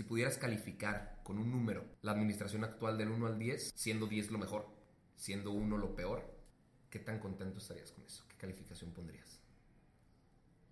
[0.00, 4.30] Si pudieras calificar con un número la administración actual del 1 al 10, siendo 10
[4.30, 4.66] lo mejor,
[5.14, 6.24] siendo 1 lo peor,
[6.88, 8.24] ¿qué tan contento estarías con eso?
[8.26, 9.42] ¿Qué calificación pondrías?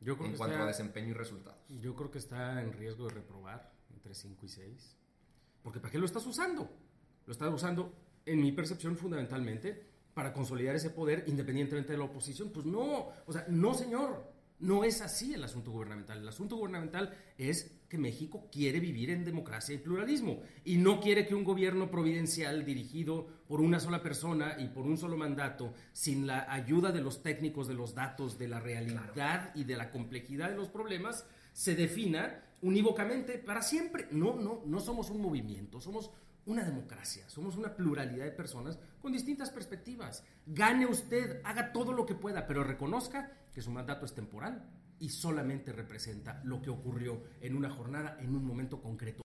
[0.01, 1.61] Yo creo En que cuanto está- a desempeño y resultados.
[1.69, 4.97] Yo creo que está en riesgo de reprobar entre 5 y 6.
[5.63, 6.71] Porque ¿para qué lo estás usando?
[7.27, 7.93] Lo estás usando,
[8.25, 12.51] en mi percepción, fundamentalmente para consolidar ese poder independientemente de la oposición.
[12.51, 16.17] Pues no, o sea, no señor, no es así el asunto gubernamental.
[16.17, 21.27] El asunto gubernamental es que México quiere vivir en democracia y pluralismo y no quiere
[21.27, 26.27] que un gobierno providencial dirigido por una sola persona y por un solo mandato, sin
[26.27, 30.51] la ayuda de los técnicos, de los datos, de la realidad y de la complejidad
[30.51, 34.07] de los problemas, se defina unívocamente para siempre.
[34.11, 36.11] No, no, no somos un movimiento, somos
[36.45, 40.25] una democracia, somos una pluralidad de personas con distintas perspectivas.
[40.47, 44.67] Gane usted, haga todo lo que pueda, pero reconozca que su mandato es temporal
[45.01, 49.23] y solamente representa lo que ocurrió en una jornada, en un momento concreto.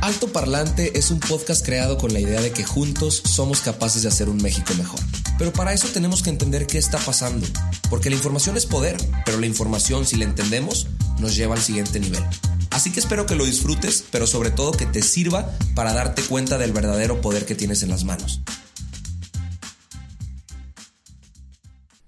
[0.00, 4.08] Alto Parlante es un podcast creado con la idea de que juntos somos capaces de
[4.08, 5.00] hacer un México mejor.
[5.38, 7.46] Pero para eso tenemos que entender qué está pasando,
[7.90, 10.86] porque la información es poder, pero la información si la entendemos
[11.18, 12.22] nos lleva al siguiente nivel.
[12.70, 16.58] Así que espero que lo disfrutes, pero sobre todo que te sirva para darte cuenta
[16.58, 18.40] del verdadero poder que tienes en las manos.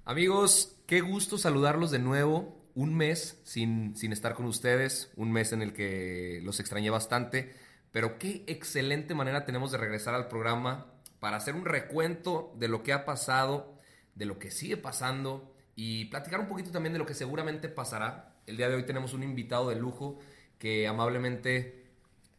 [0.04, 2.59] Amigos, qué gusto saludarlos de nuevo.
[2.74, 7.52] Un mes sin, sin estar con ustedes, un mes en el que los extrañé bastante,
[7.92, 10.86] pero qué excelente manera tenemos de regresar al programa
[11.18, 13.78] para hacer un recuento de lo que ha pasado,
[14.14, 18.34] de lo que sigue pasando y platicar un poquito también de lo que seguramente pasará.
[18.46, 20.18] El día de hoy tenemos un invitado de lujo
[20.58, 21.86] que amablemente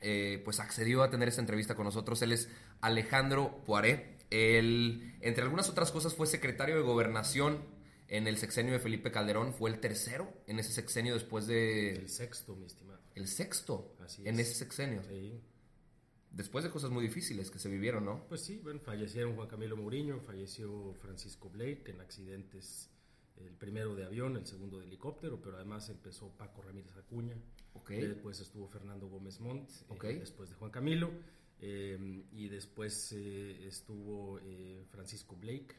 [0.01, 2.21] eh, pues accedió a tener esta entrevista con nosotros.
[2.21, 2.49] Él es
[2.81, 4.17] Alejandro Poiré.
[4.29, 7.63] Él, entre algunas otras cosas, fue secretario de Gobernación
[8.11, 9.53] en el sexenio de Felipe Calderón.
[9.53, 11.93] Fue el tercero en ese sexenio después de...
[11.95, 12.99] El sexto, mi estimado.
[13.15, 14.49] El sexto Así en es.
[14.49, 15.01] ese sexenio.
[15.07, 15.39] Sí.
[16.29, 18.25] Después de cosas muy difíciles que se vivieron, ¿no?
[18.27, 22.89] Pues sí, bueno, fallecieron Juan Camilo Mourinho, falleció Francisco Blake en accidentes,
[23.37, 27.35] el primero de avión, el segundo de helicóptero, pero además empezó Paco Ramírez Acuña,
[27.73, 27.89] Ok.
[27.91, 30.03] después estuvo Fernando Gómez Montt, eh, Ok.
[30.05, 31.11] después de Juan Camilo,
[31.59, 34.39] eh, y después eh, estuvo
[34.89, 35.75] Francisco Blake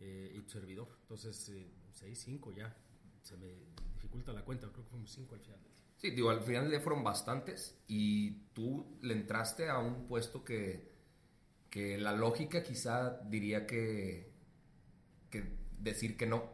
[0.00, 0.88] eh, y tu servidor.
[1.02, 2.76] Entonces, eh, seis, cinco ya,
[3.22, 3.46] se me
[3.94, 5.82] dificulta la cuenta, creo que fuimos cinco al final del día.
[5.96, 10.44] Sí, digo, al final del día fueron bastantes y tú le entraste a un puesto
[10.44, 10.92] que,
[11.70, 14.30] que la lógica quizá diría que,
[15.30, 15.44] que
[15.80, 16.52] decir que no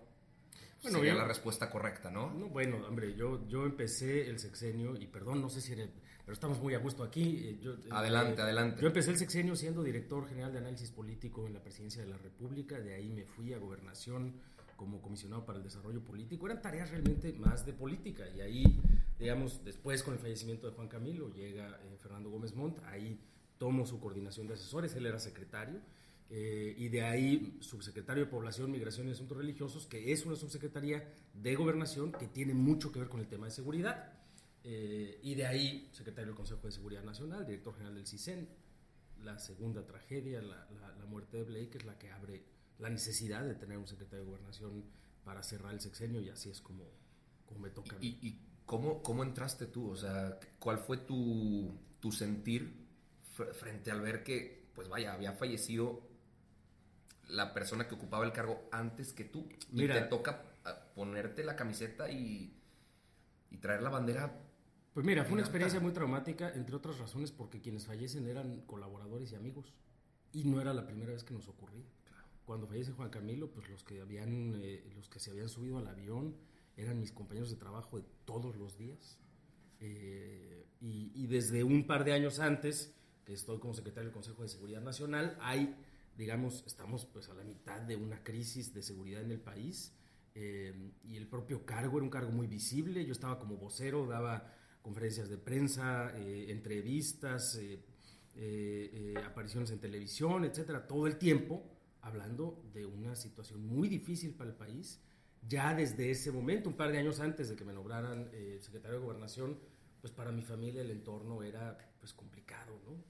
[0.82, 2.32] Bueno, sería yo- la respuesta correcta, ¿no?
[2.32, 5.88] No, bueno, hombre, yo, yo empecé el sexenio, y perdón, no sé si era,
[6.25, 7.22] pero estamos muy a gusto aquí.
[7.44, 8.81] eh, yo, eh, Adelante, eh, adelante.
[8.81, 12.19] Yo empecé el sexenio siendo director general de análisis político en la presidencia de la
[12.19, 14.34] República, de ahí me fui a gobernación
[14.83, 16.47] como comisionado para el desarrollo político.
[16.47, 18.81] Eran tareas realmente más de política, y ahí,
[19.19, 23.21] digamos, después con el fallecimiento de Juan Camilo, llega eh, Fernando Gómez Montt, ahí
[23.59, 25.81] tomo su coordinación de asesores, él era secretario.
[26.34, 31.06] Eh, y de ahí subsecretario de Población, Migración y Asuntos Religiosos, que es una subsecretaría
[31.34, 34.12] de gobernación que tiene mucho que ver con el tema de seguridad.
[34.64, 38.48] Eh, y de ahí secretario del Consejo de Seguridad Nacional, director general del CISEN.
[39.22, 42.44] La segunda tragedia, la, la- la muerte de Blake, es la que abre
[42.78, 44.84] la necesidad de tener un secretario de gobernación
[45.24, 46.84] para cerrar el sexenio y así es como,
[47.46, 47.96] como me toca.
[48.00, 49.90] ¿Y, y cómo, cómo entraste tú?
[49.90, 52.86] O sea, ¿cuál fue tu, tu sentir
[53.36, 56.08] fr- frente al ver que, pues vaya, había fallecido
[57.28, 59.48] la persona que ocupaba el cargo antes que tú?
[59.72, 59.94] Y Mira.
[60.02, 62.52] te toca ah, ponerte la camiseta y,
[63.50, 64.40] y traer la bandera.
[64.92, 69.33] Pues mira, fue una experiencia muy traumática, entre otras razones porque quienes fallecen eran colaboradores
[69.33, 69.72] y amigos.
[70.33, 71.84] Y no era la primera vez que nos ocurría.
[72.44, 75.86] Cuando fallece Juan Camilo, pues los que, habían, eh, los que se habían subido al
[75.86, 76.36] avión
[76.77, 79.18] eran mis compañeros de trabajo de todos los días.
[79.80, 82.94] Eh, y, y desde un par de años antes,
[83.24, 85.74] que estoy como secretario del Consejo de Seguridad Nacional, hay,
[86.16, 89.94] digamos, estamos pues a la mitad de una crisis de seguridad en el país.
[90.34, 93.04] eh, y el propio cargo era un cargo muy visible.
[93.04, 94.50] Yo estaba como vocero, daba
[94.82, 97.80] conferencias de prensa, eh, entrevistas, eh,
[98.34, 101.62] eh, apariciones en televisión, etcétera, todo el tiempo
[102.02, 105.00] hablando de una situación muy difícil para el país
[105.48, 108.30] ya desde ese momento, un par de años antes de que me nombraran
[108.60, 109.58] secretario de Gobernación,
[110.00, 113.04] pues para mi familia el entorno era pues complicado, ¿no?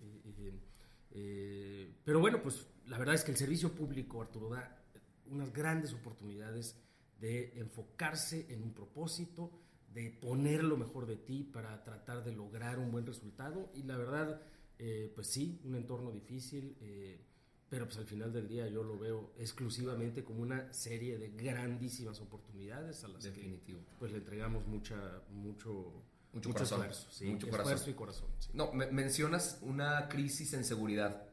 [2.04, 4.82] Pero bueno, pues la verdad es que el servicio público, Arturo, da
[5.26, 6.74] unas grandes oportunidades
[7.20, 9.52] de enfocarse en un propósito,
[9.94, 13.96] de poner lo mejor de ti para tratar de lograr un buen resultado y la
[13.96, 14.40] verdad,
[14.78, 17.20] eh, pues sí, un entorno difícil, eh,
[17.68, 22.20] pero pues al final del día yo lo veo exclusivamente como una serie de grandísimas
[22.20, 23.80] oportunidades a las Definitivo.
[23.80, 26.02] que pues le entregamos mucha, mucho,
[26.32, 28.28] mucho, corazón, esfuerzo, sí, mucho esfuerzo y corazón.
[28.38, 28.50] sí.
[28.54, 31.26] No, me- mencionas una crisis en seguridad,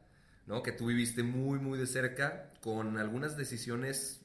[0.46, 0.62] ¿no?
[0.62, 4.22] Que tú viviste muy, muy de cerca, con algunas decisiones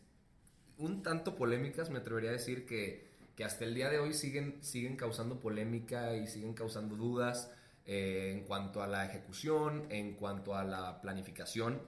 [0.77, 4.63] un tanto polémicas, me atrevería a decir que, que hasta el día de hoy siguen,
[4.63, 7.51] siguen causando polémica y siguen causando dudas
[7.85, 11.81] eh, en cuanto a la ejecución, en cuanto a la planificación.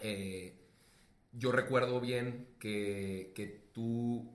[0.00, 0.60] Eh,
[1.32, 4.30] yo recuerdo bien que, que tú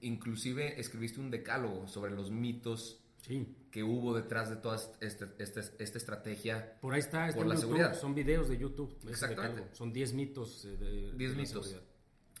[0.00, 5.60] inclusive escribiste un decálogo sobre los mitos Sí, que hubo detrás de toda este- este-
[5.82, 6.78] esta estrategia.
[6.82, 7.98] por ahí está, está Por la YouTube, seguridad.
[7.98, 8.94] son videos de YouTube.
[9.08, 9.74] Exactamente.
[9.74, 11.66] Son 10 mitos eh, de, 10 de la mitos.
[11.68, 11.82] seguridad.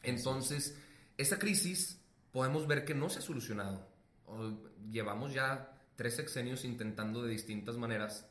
[0.02, 0.76] Entonces,
[1.16, 2.03] esta crisis
[2.34, 3.86] podemos ver que no se ha solucionado.
[4.90, 8.28] Llevamos ya tres sexenios intentando de distintas maneras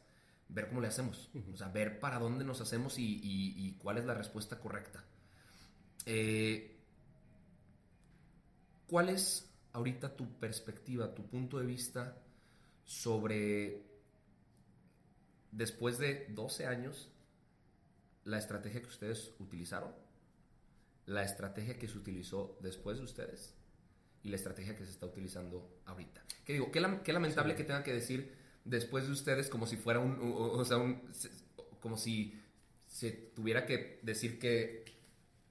[0.50, 1.31] ver cómo le hacemos.
[1.53, 5.05] O sea, ver para dónde nos hacemos y, y- y cuál es la respuesta correcta.
[6.05, 6.75] Eh,
[8.88, 12.21] ¿Cuál es ahorita tu perspectiva, tu punto de vista
[12.83, 13.85] sobre,
[15.51, 17.09] después de 12 años,
[18.25, 19.94] la estrategia que ustedes utilizaron,
[21.05, 23.55] la estrategia que se utilizó después de ustedes
[24.24, 26.24] y la estrategia que se está utilizando ahorita.
[26.46, 26.72] ¿Qué digo?
[26.72, 28.34] Qué, lam- qué lamentable que tenga que decir
[28.66, 31.02] después de ustedes como si fuera un, o, sea, un-
[31.81, 32.40] como si
[32.88, 34.86] se tuviera que decir que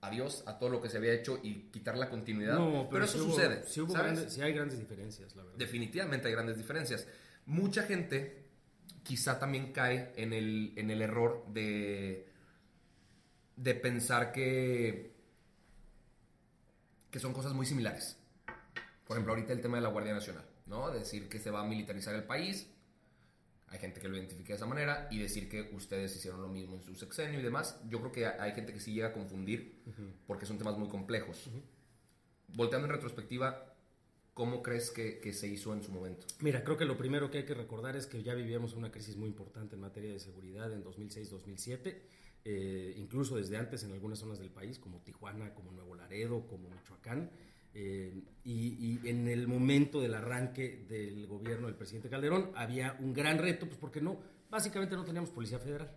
[0.01, 2.55] adiós a todo lo que se había hecho y quitar la continuidad.
[2.59, 3.63] No, pero, eso hubo- sucede.
[3.67, 5.59] Sí, hubo grandes- sí hay grandes diferencias, la verdad.
[5.59, 7.07] Definitivamente hay grandes diferencias.
[7.47, 8.43] Mucha gente
[9.03, 12.27] quizá también cae en el, en el error de,
[13.57, 15.13] de pensar que,
[17.11, 18.17] que son cosas muy similares.
[19.12, 20.91] Por ejemplo, ahorita el tema de la Guardia Nacional, ¿no?
[20.91, 22.67] Decir que se va a militarizar el país.
[23.69, 26.76] Hay gente que lo identifica de esa manera y decir que ustedes hicieron lo mismo
[26.76, 27.79] en su sexenio y demás.
[27.91, 29.82] Yo creo que hay gente que sí llega a confundir
[30.26, 31.50] porque son temas muy complejos.
[32.55, 33.75] Volteando en retrospectiva,
[34.32, 36.26] ¿cómo crees que, que se hizo en su momento?
[36.41, 39.19] Mira, creo que lo primero que hay que recordar es que ya vivíamos una crisis
[39.19, 41.99] muy importante en materia de seguridad en 2006-2007,
[42.47, 46.70] eh, incluso desde antes en algunas zonas del país, como Tijuana, como Nuevo Laredo, como
[46.70, 47.31] Michoacán.
[47.75, 53.13] Eh, y, y en el momento del arranque del gobierno del presidente Calderón había un
[53.13, 54.19] gran reto, pues porque no,
[54.51, 55.91] básicamente no teníamos policía federal.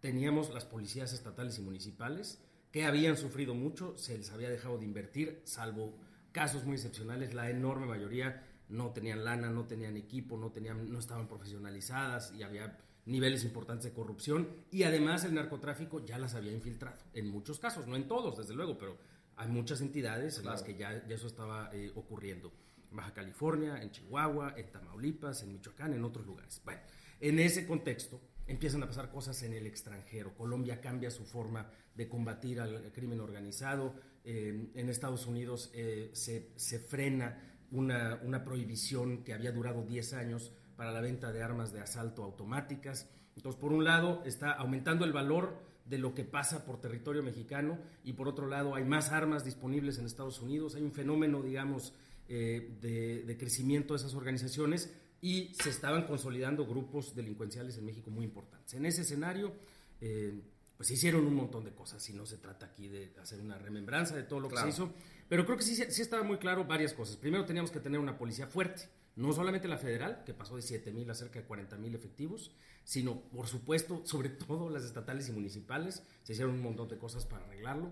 [0.00, 2.40] Teníamos las policías estatales y municipales
[2.74, 5.96] que habían sufrido mucho, se les había dejado de invertir, salvo
[6.32, 10.98] casos muy excepcionales, la enorme mayoría no tenían lana, no tenían equipo, no, tenían, no
[10.98, 16.52] estaban profesionalizadas y había niveles importantes de corrupción y además el narcotráfico ya las había
[16.52, 18.98] infiltrado, en muchos casos, no en todos, desde luego, pero
[19.36, 22.52] hay muchas entidades en las que ya, ya eso estaba eh, ocurriendo.
[22.90, 26.60] En Baja California, en Chihuahua, en Tamaulipas, en Michoacán, en otros lugares.
[26.64, 26.80] Bueno,
[27.20, 30.34] en ese contexto empiezan a pasar cosas en el extranjero.
[30.34, 33.94] Colombia cambia su forma de combatir al crimen organizado.
[34.24, 40.12] Eh, en Estados Unidos eh, se, se frena una, una prohibición que había durado 10
[40.14, 43.08] años para la venta de armas de asalto automáticas.
[43.36, 47.78] Entonces, por un lado, está aumentando el valor de lo que pasa por territorio mexicano
[48.04, 50.74] y por otro lado, hay más armas disponibles en Estados Unidos.
[50.74, 51.92] Hay un fenómeno, digamos,
[52.28, 58.10] eh, de, de crecimiento de esas organizaciones y se estaban consolidando grupos delincuenciales en México
[58.10, 58.74] muy importantes.
[58.74, 59.52] En ese escenario,
[60.00, 60.40] eh,
[60.76, 63.56] pues se hicieron un montón de cosas y no se trata aquí de hacer una
[63.58, 64.66] remembranza de todo lo Claro.
[64.66, 64.92] que se hizo,
[65.28, 67.16] pero creo que sí, sí estaba muy claro varias cosas.
[67.16, 70.92] Primero teníamos que tener una policía fuerte, no solamente la federal, que pasó de 7
[70.92, 72.50] mil a cerca de 40 mil efectivos,
[72.84, 76.02] sino, por supuesto, sobre todo las estatales y municipales.
[76.22, 77.90] Se hicieron un montón de cosas para arreglarlo.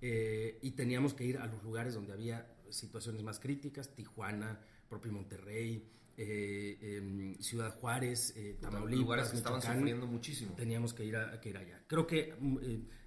[0.00, 5.12] eh, y teníamos que ir a los lugares donde había situaciones más críticas, Tijuana, propio
[5.12, 9.78] Monterrey, eh, em, Ciudad Juárez, eh, Tamaulipas, Lugares que estaban Michoacán.
[9.78, 10.54] sufriendo muchísimo.
[10.56, 11.82] Teníamos que ir, a, que ir allá.
[11.86, 12.56] Creo que mm,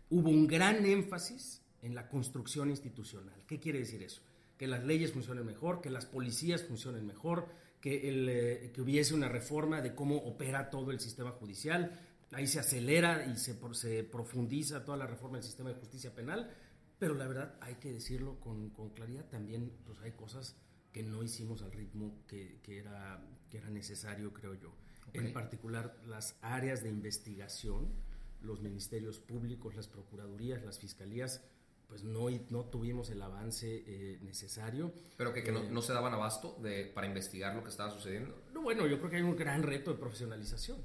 [0.10, 3.44] hubo un gran énfasis en la construcción institucional.
[3.46, 4.22] ¿Qué quiere decir eso?
[4.58, 7.48] Que las leyes funcionen mejor, que las policías funcionen mejor,
[7.80, 12.00] que, el, eh, que hubiese una reforma de cómo opera todo el sistema judicial.
[12.32, 16.52] Ahí se acelera y se, se profundiza toda la reforma del sistema de justicia penal.
[17.00, 20.56] Pero la verdad, hay que decirlo con, con claridad, también pues, hay cosas
[20.92, 24.74] que no hicimos al ritmo que, que era, que era necesario, creo yo.
[25.14, 27.94] En particular, las áreas de investigación,
[28.42, 31.44] los ministerios públicos, las procuradurías, las fiscalías,
[31.88, 34.92] pues no, no tuvimos el avance eh, necesario.
[35.18, 37.90] Pero que, que no, Eh, no se daban abasto de, para investigar lo que estaba
[37.92, 38.36] sucediendo.
[38.54, 40.78] no, bueno, yo creo que hay un gran reto de profesionalización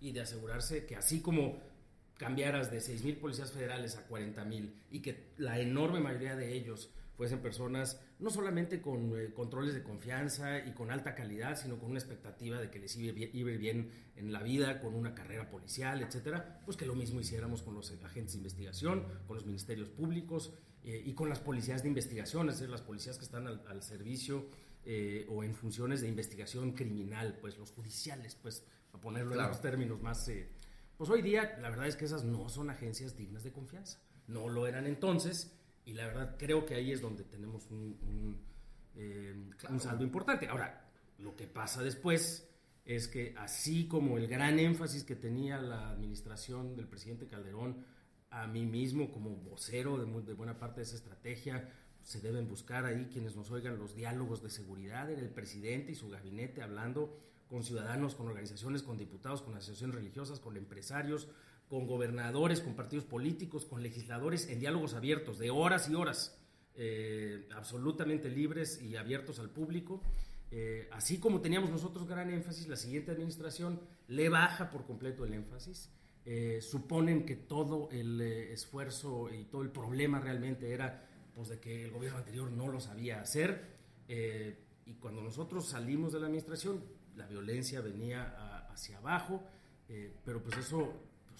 [0.00, 1.60] y de asegurarse que así como
[2.16, 7.40] cambiaras de 6.000 policías federales a 40.000 y que la enorme mayoría de ellos fuesen
[7.40, 11.98] personas no solamente con eh, controles de confianza y con alta calidad, sino con una
[11.98, 16.00] expectativa de que les iba bien, iba bien en la vida, con una carrera policial,
[16.00, 20.54] etcétera, pues que lo mismo hiciéramos con los agentes de investigación, con los ministerios públicos
[20.84, 23.82] eh, y con las policías de investigación, es decir, las policías que están al, al
[23.82, 24.46] servicio
[24.86, 29.48] eh, o en funciones de investigación criminal, pues los judiciales, pues para ponerlo Claro.
[29.48, 30.28] en los términos más...
[30.28, 30.48] eh,
[30.96, 33.98] pues hoy día la verdad es que esas no son agencias dignas de confianza.
[34.28, 35.52] No lo eran entonces
[35.88, 38.38] y la verdad creo que ahí es donde tenemos un, un,
[38.94, 39.74] eh, Claro.
[39.74, 40.46] un saldo importante.
[40.46, 40.86] Ahora,
[41.18, 42.46] lo que pasa después
[42.84, 47.86] es que así como el gran énfasis que tenía la administración del presidente Calderón
[48.30, 53.08] a mí mismo como vocero de buena parte de esa estrategia, se deben buscar ahí
[53.10, 57.18] quienes nos oigan los diálogos de seguridad, era el presidente y su gabinete hablando
[57.48, 61.28] con ciudadanos, con organizaciones, con diputados, con asociaciones religiosas, con empresarios,
[61.68, 66.38] con gobernadores, con partidos políticos, con legisladores, en diálogos abiertos, de horas y horas,
[66.74, 70.02] eh, absolutamente libres y abiertos al público.
[70.50, 75.34] Eh, así como teníamos nosotros gran énfasis, la siguiente administración le baja por completo el
[75.34, 75.90] énfasis.
[76.24, 81.58] Eh, suponen que todo el eh, esfuerzo y todo el problema realmente era pues, de
[81.58, 83.76] que el gobierno anterior no lo sabía hacer.
[84.08, 86.82] Eh, y cuando nosotros salimos de la administración,
[87.16, 89.42] la violencia venía a- hacia abajo,
[89.88, 90.92] eh, pero pues eso,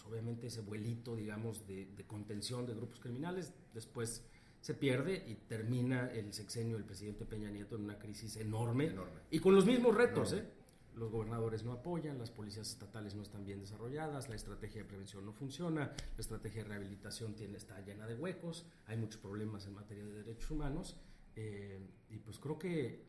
[0.08, 4.24] obviamente ese vuelito, digamos, de, de contención de grupos criminales, después
[4.60, 9.20] se pierde y termina el sexenio del presidente Peña Nieto en una crisis enorme, Enorme.
[9.30, 10.48] y con los mismos retos, Enorme.
[10.50, 10.54] ¿eh?
[10.96, 15.24] Los gobernadores no apoyan, las policías estatales no están bien desarrolladas, la estrategia de prevención
[15.24, 19.74] no funciona, la estrategia de rehabilitación tiene, está llena de huecos, hay muchos problemas en
[19.74, 20.96] materia de derechos humanos
[21.36, 21.78] eh,
[22.10, 23.06] y pues creo que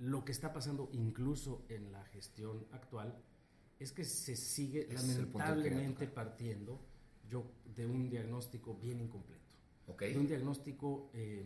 [0.00, 3.16] lo que está pasando incluso en la gestión actual
[3.78, 6.80] es que se sigue Ese lamentablemente partiendo
[7.28, 7.44] yo
[7.76, 9.44] de un diagnóstico bien incompleto,
[9.86, 10.02] Ok.
[10.02, 11.44] de un diagnóstico eh,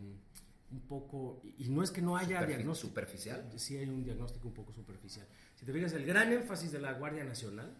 [0.71, 3.51] un poco y y no es que no haya Superfi- diagnóstico superficial.
[3.59, 5.27] sí hay un diagnóstico un poco superficial.
[5.55, 7.75] Si te fijas, el gran énfasis de la Guardia Nacional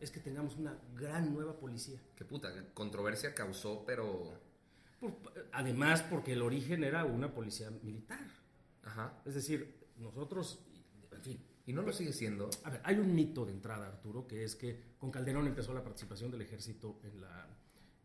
[0.00, 1.98] es que tengamos una gran nueva policía.
[2.14, 4.38] Qué puta, controversia causó, pero...
[5.00, 5.16] Por-
[5.52, 8.20] además, porque el origen era una policía militar.
[8.84, 9.20] Ajá.
[9.24, 10.60] Es decir, nosotros,
[11.12, 11.38] en fin.
[11.66, 12.48] Y no lo sigue siendo.
[12.64, 15.82] A ver, hay un mito de entrada, Arturo, que es que con Calderón empezó la
[15.82, 17.46] participación del ejército en la,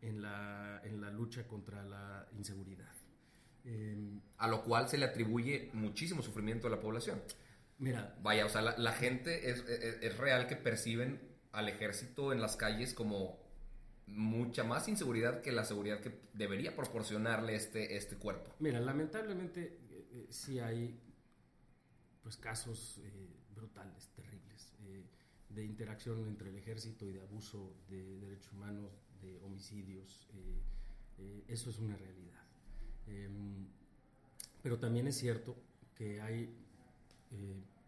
[0.00, 2.92] en la, en la lucha contra la inseguridad.
[3.64, 3.96] Eh,
[4.38, 7.22] A lo cual se le atribuye muchísimo sufrimiento a la población.
[7.78, 11.20] mira, Vaya, o sea, la, la gente es, es- es real que perciben
[11.52, 13.40] al ejército en las calles como
[14.06, 18.50] mucha más inseguridad que la seguridad que debería proporcionarle este, este cuerpo.
[18.58, 20.98] Mira, lamentablemente eh, eh, sí hay
[22.22, 23.28] pues casos eh,
[23.62, 25.04] brutales, terribles, eh,
[25.48, 28.90] de interacción entre el ejército y de abuso de derechos humanos,
[29.20, 30.28] de homicidios.
[30.34, 30.62] eh,
[31.18, 32.42] eh, eso es una realidad.
[33.06, 33.66] Em,
[34.62, 35.56] pero también es cierto
[35.94, 36.48] que hay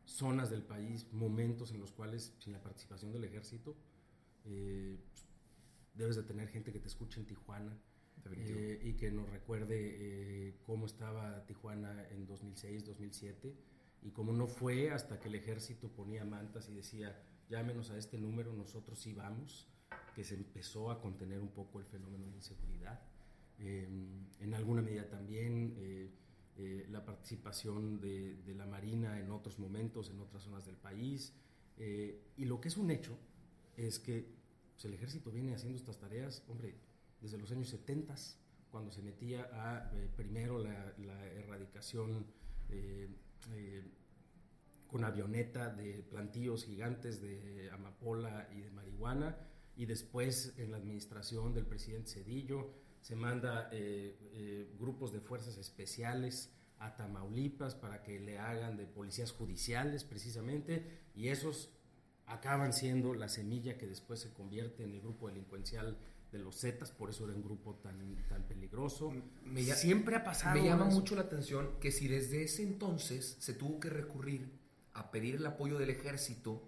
[0.04, 3.74] zonas del país, momentos en los cuales sin la participación del ejército,
[4.44, 4.96] eh,
[5.94, 7.76] debes de tener gente que te escuche en Tijuana,
[8.32, 13.54] eh, y que nos recuerde eh, cómo estaba Tijuana en 2006, 2007
[14.04, 17.18] y cómo no fue hasta que el ejército ponía mantas y decía
[17.48, 19.66] llámenos a este número, nosotros sí vamos,
[20.14, 23.00] que se empezó a contener un poco el fenómeno de inseguridad.
[23.58, 23.88] Eh,
[24.40, 26.10] en alguna medida también eh,
[26.56, 31.32] eh, la participación de, la Marina en otros momentos, en otras zonas del país.
[31.78, 33.18] Eh, y lo que es un hecho
[33.76, 34.28] es que
[34.74, 36.74] pues, el ejército viene haciendo estas tareas, hombre,
[37.20, 38.14] desde los años 70,
[38.70, 42.26] cuando se metía a primero la erradicación
[43.52, 43.84] eh,
[44.86, 49.36] con avioneta de plantíos gigantes de amapola y de marihuana,
[49.76, 52.70] y después en la administración del presidente Cedillo
[53.00, 58.86] se manda eh, eh, grupos de fuerzas especiales a Tamaulipas para que le hagan de
[58.86, 61.70] policías judiciales precisamente, y esos
[62.26, 65.98] acaban siendo la semilla que después se convierte en el grupo delincuencial
[66.34, 69.12] de los Zetas, por eso era un grupo tan, tan peligroso.
[69.44, 70.60] Me Siempre ha pasado.
[70.60, 70.98] Me llama eso.
[70.98, 74.50] mucho la atención que si desde ese entonces se tuvo que recurrir
[74.92, 76.62] a pedir el apoyo del ejército,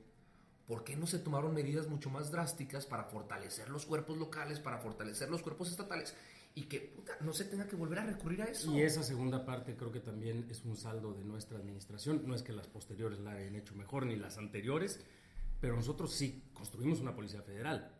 [0.66, 4.78] ¿por qué no se tomaron medidas mucho más drásticas para fortalecer los cuerpos locales, para
[4.78, 6.14] fortalecer los cuerpos estatales
[6.54, 8.72] y que puta, no se tenga que volver a recurrir a eso?
[8.72, 12.22] Y esa segunda parte creo que también es un saldo de nuestra administración.
[12.24, 15.00] No es que las posteriores la hayan hecho mejor ni las anteriores,
[15.60, 17.95] pero nosotros sí construimos una policía federal.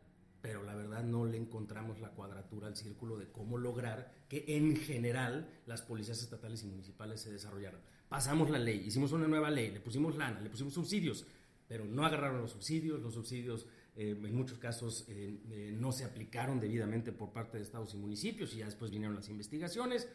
[0.47, 4.77] Pero la verdad no le encontramos la cuadratura al círculo de cómo lograr que en
[4.77, 7.81] general las policías estatales y municipales se desarrollaran.
[8.09, 11.27] Pasamos la ley, hicimos una nueva ley, le pusimos lana, le pusimos subsidios,
[11.67, 16.05] pero no agarraron los subsidios, los subsidios eh, en muchos casos eh, eh, no se
[16.05, 20.09] aplicaron debidamente por parte de estados y municipios y ya después vinieron las investigaciones.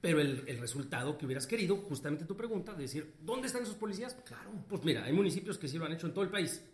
[0.00, 3.76] Pero el, el, resultado que hubieras querido, justamente tu pregunta, de decir, ¿dónde están esos
[3.76, 4.14] policías?
[4.24, 4.50] Claro.
[4.68, 6.64] Pues mira, hay municipios que sí lo han hecho en todo el país,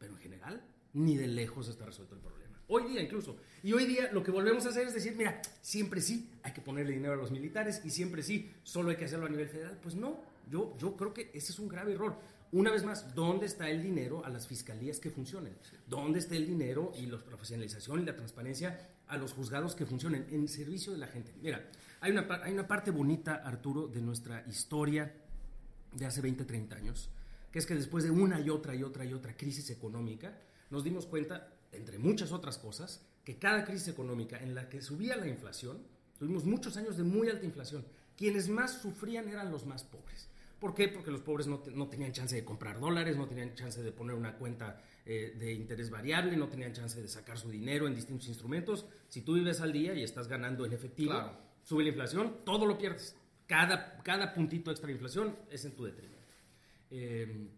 [0.00, 0.64] pero en general
[0.94, 2.39] ni de lejos está resuelto el problema.
[2.72, 3.36] Hoy día incluso.
[3.64, 6.60] Y hoy día lo que volvemos a hacer es decir, mira, siempre sí hay que
[6.60, 9.76] ponerle dinero a los militares y siempre sí, solo hay que hacerlo a nivel federal.
[9.82, 12.14] Pues no, yo, yo creo que ese es un grave error.
[12.52, 15.52] Una vez más, ¿dónde está el dinero a las fiscalías que funcionen?
[15.88, 20.28] ¿Dónde está el dinero y la profesionalización y la transparencia a los juzgados que funcionen
[20.30, 21.34] en servicio de la gente?
[21.42, 21.68] Mira,
[22.00, 25.12] hay una, hay una parte bonita, Arturo, de nuestra historia
[25.92, 27.10] de hace 20, 30 años,
[27.50, 30.38] que es que después de una y otra y otra y otra crisis económica,
[30.70, 35.16] nos dimos cuenta, entre muchas otras cosas, que cada crisis económica en la que subía
[35.16, 35.78] la inflación,
[36.18, 37.84] tuvimos muchos años de muy alta inflación,
[38.16, 40.28] quienes más sufrían eran los más pobres.
[40.58, 40.88] ¿Por qué?
[40.88, 44.14] Porque los pobres no, no, tenían chance de comprar dólares, no tenían chance de poner
[44.14, 48.28] una cuenta eh, de interés variable, no tenían chance de sacar su dinero en distintos
[48.28, 48.84] instrumentos.
[49.08, 51.38] Si tú vives al día y estás ganando en efectivo, claro.
[51.62, 53.16] sube la inflación, todo lo pierdes.
[53.46, 56.20] Cada, cada puntito extra de inflación es en tu detrimento.
[56.90, 57.48] Eh,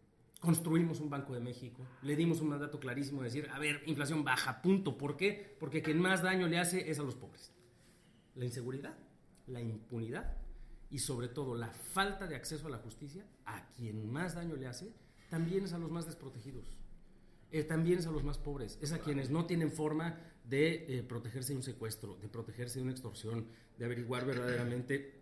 [0.43, 4.25] construimos un Banco de México, le dimos un mandato clarísimo de decir, a ver, inflación
[4.25, 4.99] baja, punto.
[4.99, 5.57] ¿Por qué?
[5.61, 7.53] Porque quien más daño le hace es a los pobres.
[8.35, 8.99] La inseguridad,
[9.47, 10.37] la impunidad
[10.91, 14.67] y sobre todo la falta de acceso a la justicia, a quien más daño le
[14.67, 14.93] hace,
[15.31, 16.77] también es a los más desprotegidos.
[17.53, 21.03] Eh, también es a los más pobres, es a quienes no tienen forma de eh,
[21.05, 23.47] protegerse de un secuestro, de protegerse de una extorsión,
[23.79, 25.22] de averiguar verdaderamente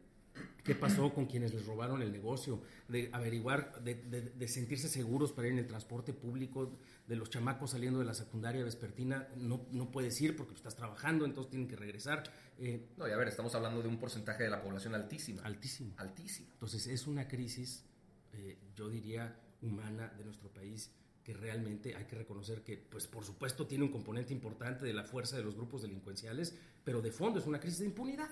[0.65, 5.33] qué pasó con quienes les robaron el negocio, de averiguar, de, de, de, sentirse seguros
[5.33, 9.67] para ir en el transporte público, de los chamacos saliendo de la secundaria vespertina, no,
[9.73, 12.23] no puedes ir porque estás trabajando, entonces tienen que regresar.
[12.59, 15.43] Eh, no, y a ver, estamos hablando de un porcentaje de la población altísima.
[15.43, 15.95] Altísimo.
[15.97, 16.49] Altísimo.
[16.53, 17.85] Entonces es una crisis,
[18.33, 20.93] eh, yo diría, humana de nuestro país
[21.25, 25.05] que realmente hay que reconocer que, pues por supuesto, tiene un componente importante de la
[25.05, 28.31] fuerza de los grupos delincuenciales, pero de fondo es una crisis de impunidad.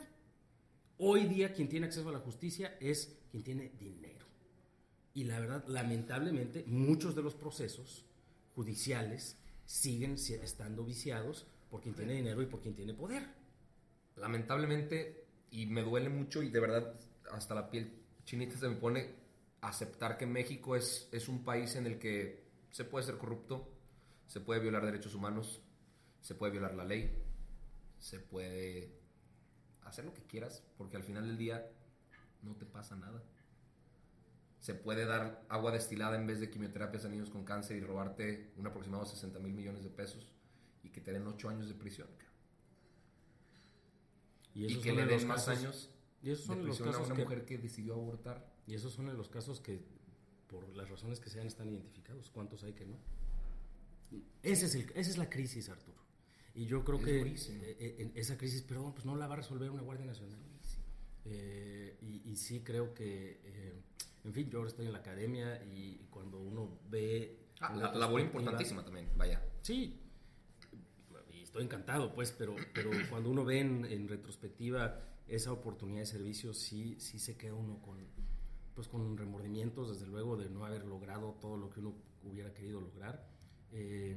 [1.00, 4.26] Hoy día quien tiene acceso a la justicia es quien tiene dinero.
[5.14, 8.04] Y la verdad, lamentablemente, muchos de los procesos
[8.56, 13.22] judiciales siguen estando viciados por quien tiene dinero y por quien tiene poder.
[14.16, 16.94] Lamentablemente, y me duele mucho y de verdad
[17.30, 17.92] hasta la piel
[18.24, 19.14] chinita se me pone
[19.60, 23.68] aceptar que México es, es un país en el que se puede ser corrupto,
[24.26, 25.62] se puede violar derechos humanos,
[26.20, 27.10] se puede violar la ley,
[27.98, 28.97] se puede
[29.88, 31.70] hacer lo que quieras, porque al final del día
[32.42, 33.22] no te pasa nada.
[34.60, 38.52] Se puede dar agua destilada en vez de quimioterapias a niños con cáncer y robarte
[38.56, 40.32] un aproximado de 60 mil millones de pesos
[40.82, 42.08] y que te den 8 años de prisión.
[44.54, 45.90] Y, y que le den más casos, años
[46.22, 48.52] y esos son de los prisión casos a una que, mujer que decidió abortar.
[48.66, 49.80] Y esos son los casos que,
[50.48, 52.30] por las razones que sean, están identificados.
[52.30, 52.98] ¿Cuántos hay que no?
[54.42, 55.98] Ese es el, esa es la crisis, Arturo.
[56.58, 59.36] Y yo creo Es que eh, eh, esa crisis, perdón, pues no la va a
[59.36, 60.40] resolver una Guardia Nacional.
[61.24, 63.74] Eh, y, y sí creo que, eh,
[64.24, 67.46] en fin, yo ahora estoy en la academia y cuando uno ve...
[67.60, 69.40] Ah, la labor importantísima también, vaya.
[69.62, 70.00] Sí,
[71.32, 76.06] y estoy encantado, pues, pero, pero cuando uno ve en, en retrospectiva esa oportunidad de
[76.06, 77.98] servicio, sí, sí se queda uno con,
[78.74, 81.94] pues, con remordimientos, desde luego, de no haber logrado todo lo que uno
[82.24, 83.28] hubiera querido lograr.
[83.70, 84.16] eh,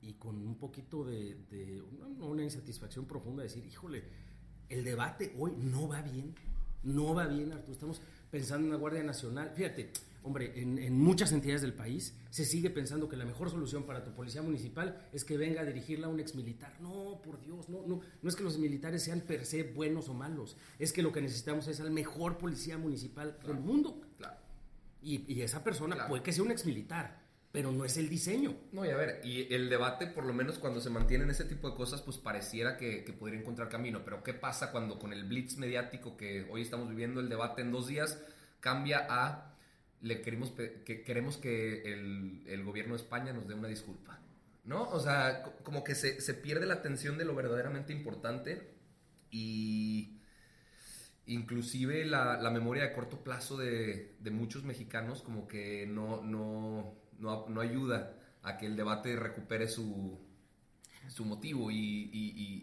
[0.00, 4.04] y con un poquito de, de una, una insatisfacción profunda de decir, híjole,
[4.68, 6.34] el debate hoy no va bien,
[6.82, 7.72] no va bien, Arturo.
[7.72, 9.50] Estamos pensando en una Guardia Nacional.
[9.56, 9.90] Fíjate,
[10.22, 14.04] hombre, en, en muchas entidades del país se sigue pensando que la mejor solución para
[14.04, 16.78] tu policía municipal es que venga a dirigirla un exmilitar.
[16.80, 20.14] No, por Dios, no, no, no es que los militares sean per se buenos o
[20.14, 24.00] malos, es que lo que necesitamos es al mejor policía municipal del mundo.
[24.18, 24.36] Claro.
[25.02, 26.10] Y, y esa persona Claro.
[26.10, 27.17] puede que sea un exmilitar,
[27.52, 28.54] pero no es el diseño.
[28.72, 31.70] No, y a ver, y el debate, por lo menos cuando se mantienen ese tipo
[31.70, 34.02] de cosas, pues pareciera que, que podría encontrar camino.
[34.04, 37.72] Pero ¿qué pasa cuando con el blitz mediático que hoy estamos viviendo, el debate en
[37.72, 38.20] dos días,
[38.60, 39.54] cambia a
[40.00, 44.20] le queremos que queremos que el, el gobierno de España nos dé una disculpa?
[44.64, 44.88] ¿No?
[44.90, 48.74] O sea, co- como que se, se pierde la atención de lo verdaderamente importante
[49.30, 50.18] y
[51.26, 56.94] inclusive la, la memoria de corto plazo de, de muchos mexicanos como que no, no,
[57.18, 60.18] no, no ayuda a que el debate recupere su,
[61.08, 62.62] su motivo y, y- y-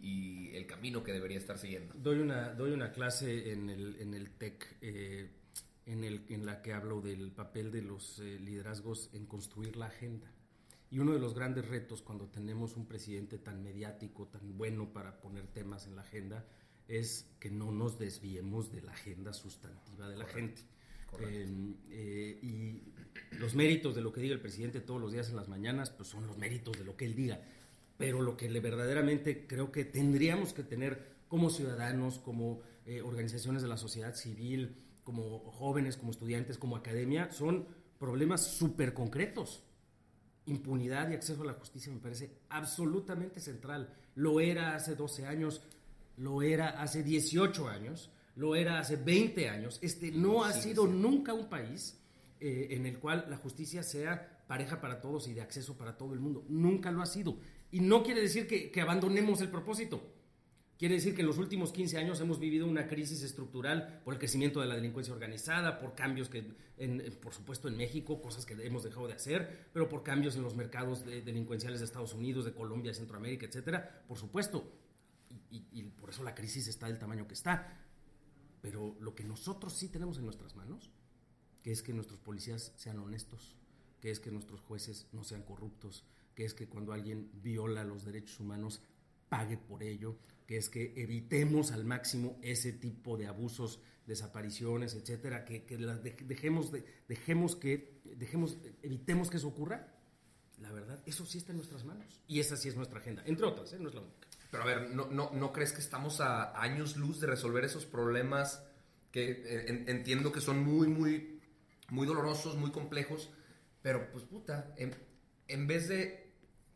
[0.52, 1.94] y el camino que debería estar siguiendo.
[1.98, 5.32] Doy una, doy una clase en el, en el TEC eh,
[5.86, 9.88] en, el, en la que hablo del papel de los eh, liderazgos en construir la
[9.88, 10.32] agenda.
[10.90, 15.20] Y uno de los grandes retos cuando tenemos un presidente tan mediático, tan bueno para
[15.20, 16.46] poner temas en la agenda,
[16.88, 20.62] es que no nos desviemos de la agenda sustantiva de la gente.
[21.22, 21.48] Eh,
[21.90, 22.82] eh, y
[23.38, 26.10] los méritos de lo que diga el presidente todos los días en las mañanas, pues
[26.10, 27.42] son los méritos de lo que él diga.
[27.98, 33.62] Pero lo que le verdaderamente creo que tendríamos que tener como ciudadanos, como eh, organizaciones
[33.62, 37.68] de la sociedad civil, como jóvenes, como estudiantes, como academia, son
[38.00, 39.64] problemas súper concretos.
[40.46, 43.94] Impunidad y acceso a la justicia me parece absolutamente central.
[44.16, 45.62] Lo era hace 12 años,
[46.18, 49.80] lo era hace 18 años, lo era hace 20 años.
[49.82, 52.00] Este no ha sido nunca un país
[52.40, 56.14] eh, en el cual la justicia sea pareja para todos y de acceso para todo
[56.14, 56.46] el mundo.
[56.50, 57.38] Nunca lo ha sido.
[57.72, 60.16] Y no quiere decir que, que abandonemos el propósito.
[60.78, 64.20] Quiere decir que en los últimos 15 años hemos vivido una crisis estructural por el
[64.20, 66.44] crecimiento de la delincuencia organizada, por cambios que,
[67.22, 70.54] por supuesto, en México, cosas que hemos dejado de hacer, pero por cambios en los
[70.54, 74.70] mercados delincuenciales de Estados Unidos, de Colombia, de Centroamérica, etcétera, por supuesto.
[75.50, 77.85] Y, por eso la crisis está del tamaño que está.
[78.66, 80.90] Pero lo que nosotros sí tenemos en nuestras manos,
[81.62, 83.56] que es que nuestros policías sean honestos,
[84.02, 88.06] que es que nuestros jueces no sean corruptos, que es que cuando alguien viola los
[88.06, 88.82] derechos humanos
[89.30, 95.46] pague por ello, que es que evitemos al máximo ese tipo de abusos, desapariciones, etcétera,
[95.46, 95.60] que,
[96.26, 99.94] dejemos, de, dejemos que, dejemos, evitemos que eso ocurra.
[100.60, 102.20] La verdad, eso sí está en nuestras manos.
[102.28, 103.78] Y esa sí es nuestra agenda, entre otras, ¿eh?
[103.80, 104.28] no es la única.
[104.52, 107.86] Pero a ver, ¿no, no, ¿no crees que estamos a años luz de resolver esos
[107.86, 108.64] problemas
[109.12, 111.40] que eh, entiendo que son muy, muy,
[111.90, 113.30] muy dolorosos, muy complejos?
[113.82, 116.26] Pero pues puta, en vez de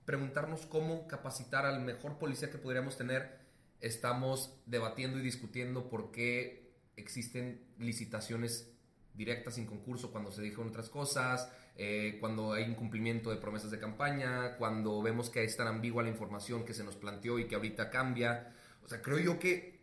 [0.09, 3.37] preguntarnos cómo capacitar al mejor policía que podríamos tener,
[3.79, 8.71] estamos debatiendo y discutiendo por qué existen licitaciones
[9.13, 13.79] directas sin concurso cuando se dijeron otras cosas, eh, cuando hay incumplimiento de promesas de
[13.79, 17.55] campaña, cuando vemos que es tan ambigua la información que se nos planteó y que
[17.55, 18.53] ahorita cambia.
[18.83, 19.79] O sea, creo yo que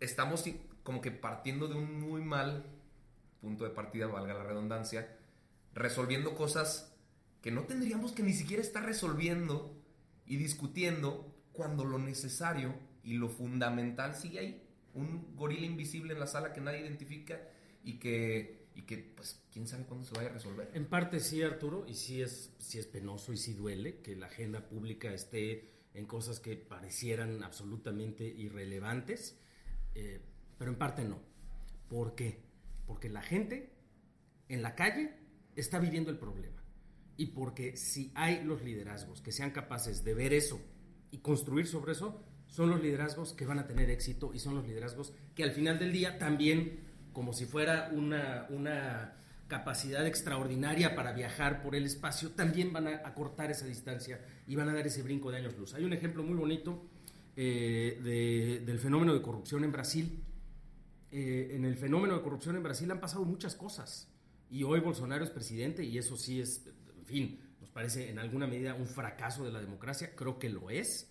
[0.00, 0.44] estamos
[0.82, 2.64] como que partiendo de un muy mal
[3.40, 5.16] punto de partida, valga la redundancia,
[5.74, 6.94] resolviendo cosas
[7.42, 9.76] que no tendríamos que ni siquiera estar resolviendo
[10.24, 14.62] y discutiendo cuando lo necesario y lo fundamental sigue ahí.
[14.94, 17.40] Un gorila invisible en la sala que nadie identifica
[17.82, 20.70] y que, y que pues, quién sabe cuándo se vaya a resolver.
[20.74, 24.26] En parte sí, Arturo, y sí es, sí es penoso y sí duele que la
[24.26, 29.38] agenda pública esté en cosas que parecieran absolutamente irrelevantes,
[29.94, 30.20] eh,
[30.58, 31.20] pero en parte no.
[31.88, 32.40] ¿Por qué?
[32.86, 33.72] Porque la gente
[34.48, 35.14] en la calle
[35.54, 36.62] está viviendo el problema
[37.16, 40.60] y porque si hay los liderazgos que sean capaces de ver eso
[41.10, 44.66] y construir sobre eso, son los liderazgos que van a tener éxito y son los
[44.66, 46.80] liderazgos que al final del día también,
[47.12, 49.14] como si fuera una, una
[49.48, 54.68] capacidad extraordinaria para viajar por el espacio, también van a acortar esa distancia y van
[54.68, 55.74] a dar ese brinco de años luz.
[55.74, 56.86] Hay un ejemplo muy bonito
[57.36, 60.22] eh, del fenómeno de corrupción en Brasil.
[61.10, 64.08] Eh, en el fenómeno de corrupción en Brasil han pasado muchas cosas.
[64.50, 66.66] Y hoy Bolsonaro es presidente y eso sí es
[67.02, 70.70] en fin, nos parece en alguna medida un fracaso de la democracia, creo que lo
[70.70, 71.10] es,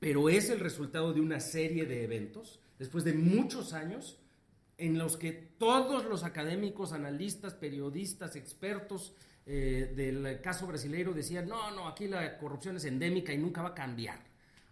[0.00, 4.18] pero es el resultado de una serie de eventos, después de muchos años,
[4.78, 11.70] en los que todos los académicos, analistas, periodistas, expertos eh, del caso brasileiro decían, no,
[11.72, 14.18] no, aquí la corrupción es endémica y nunca va a cambiar.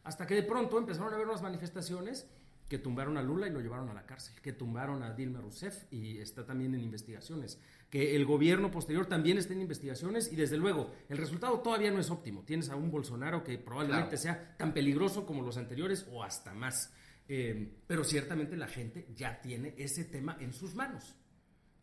[0.05, 2.27] Hasta que de pronto empezaron a haber unas manifestaciones
[2.71, 5.93] que tumbaron a Lula y lo llevaron a la cárcel, que tumbaron a Dilma Rousseff
[5.93, 7.59] y está también en investigaciones,
[7.91, 11.99] que el gobierno posterior también está en investigaciones y desde luego el resultado todavía no
[11.99, 12.45] es óptimo.
[12.45, 16.93] Tienes a un Bolsonaro que probablemente sea tan peligroso como los anteriores o hasta más.
[17.33, 21.15] Eh, pero ciertamente la gente ya tiene ese tema en sus manos.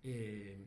[0.04, 0.58] Eh,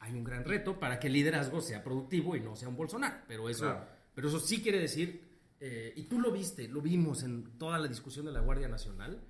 [0.00, 3.22] hay un gran reto para que el liderazgo sea productivo y no sea un Bolsonaro,
[3.26, 3.74] pero eso,
[4.14, 5.22] pero eso sí quiere decir,
[5.58, 9.20] eh, y tú lo viste, lo vimos en toda la discusión de la Guardia Nacional,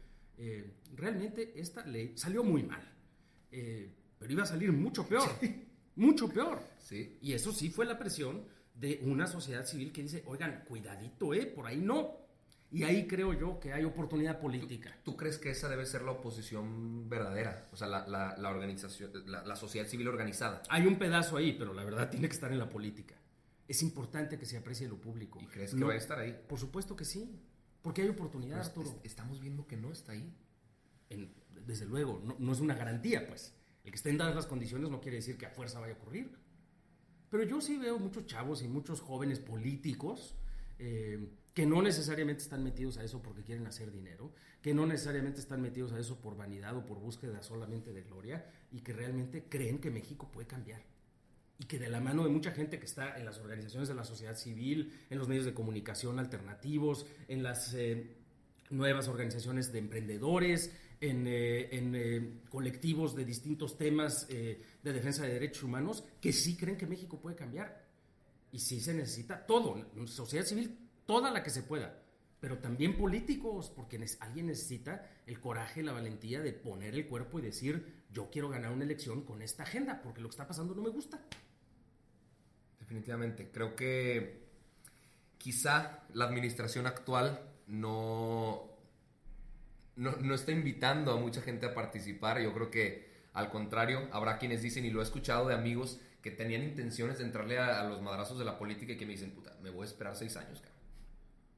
[0.96, 2.82] realmente esta ley salió muy mal
[4.22, 5.28] pero iba a salir mucho peor,
[5.96, 6.62] mucho peor.
[6.78, 7.18] Sí.
[7.22, 11.46] Y eso sí fue la presión de una sociedad civil que dice, oigan, cuidadito, ¿eh?
[11.46, 12.21] Por ahí no.
[12.72, 14.96] Y ahí creo yo que hay oportunidad política.
[15.04, 17.68] ¿Tú, crees que esa debe ser la oposición verdadera?
[17.70, 20.62] O sea, la, la, organización, la, sociedad civil organizada.
[20.70, 23.14] Hay un pedazo ahí, pero la verdad tiene que estar en la política.
[23.68, 25.38] Es importante que se aprecie lo público.
[25.38, 26.34] ¿Y crees que va a estar ahí?
[26.48, 27.38] Por supuesto que sí.
[27.82, 29.00] Porque hay oportunidad, Arturo.
[29.04, 30.34] estamos viendo que no está ahí.
[31.66, 33.54] desde luego, no, no es una garantía, pues.
[33.84, 36.38] El que estén dadas las condiciones no quiere decir que a fuerza vaya a ocurrir.
[37.28, 40.36] Pero yo sí veo muchos chavos y muchos jóvenes políticos
[40.78, 45.40] eh, que no necesariamente están metidos a eso porque quieren hacer dinero, que no necesariamente
[45.40, 49.44] están metidos a eso por vanidad o por búsqueda solamente de gloria y que realmente
[49.48, 50.82] creen que México puede cambiar.
[51.58, 54.02] y que de la mano de mucha gente que está en las organizaciones de la
[54.02, 58.16] sociedad civil, en los medios de comunicación alternativos, en las eh,
[58.70, 65.34] nuevas organizaciones de emprendedores, en, eh, en eh, colectivos de distintos temas de defensa de
[65.34, 67.86] derechos humanos, que sí creen que México puede cambiar.
[68.50, 72.02] Y sí se necesita todo, sociedad civil, toda la que se pueda
[72.42, 77.42] pero también políticos, porque alguien necesita el coraje, la valentía de poner el cuerpo y
[77.42, 80.82] decir, yo quiero ganar una elección con esta agenda, porque lo que está pasando no
[80.82, 81.20] me gusta.
[82.80, 84.42] Definitivamente, creo que
[85.38, 88.68] quizá la administración actual no,
[89.94, 94.62] no, está invitando a mucha gente a participar, yo creo que al contrario, habrá quienes
[94.62, 98.36] dicen, y lo he escuchado de amigos, que tenían intenciones de entrarle a, los madrazos
[98.36, 100.71] de la política y que me dicen, puta, me voy a esperar seis años, cara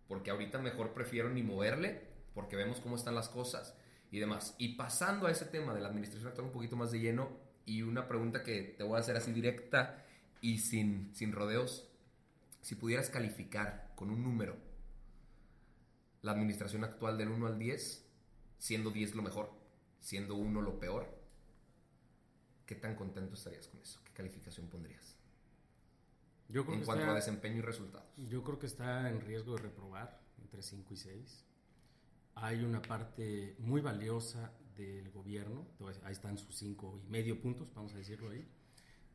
[0.08, 2.02] porque ahorita mejor prefiero ni moverle,
[2.34, 3.76] porque vemos cómo están las cosas
[4.10, 4.54] y demás.
[4.58, 7.82] Y pasando a ese tema de la administración actual un poquito más de lleno, y
[7.82, 10.04] una pregunta que te voy a hacer así directa
[10.40, 11.88] y sin, sin rodeos,
[12.60, 14.56] si pudieras calificar con un número
[16.22, 18.06] la administración actual del 1 al 10,
[18.58, 19.52] siendo 10 lo mejor,
[20.00, 21.06] siendo 1 lo peor,
[22.66, 24.00] ¿qué tan contento estarías con eso?
[24.04, 25.16] ¿Qué calificación pondrías?
[26.48, 28.08] En cuanto a desempeño y resultados.
[28.16, 31.44] Yo creo que está en riesgo de reprobar entre 5 y 6.
[32.36, 35.66] Hay una parte muy valiosa del gobierno,
[36.04, 38.46] ahí están sus 5 y medio puntos, vamos a decirlo ahí.